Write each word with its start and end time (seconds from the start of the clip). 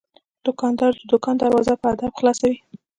دوکاندار 0.45 0.91
د 0.97 1.01
دوکان 1.11 1.35
دروازه 1.37 1.73
په 1.81 1.87
ادب 1.93 2.11
خلاصوي. 2.19 2.57